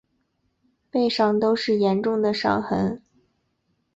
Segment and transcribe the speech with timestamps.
[0.89, 2.99] 背上都是严重的伤痕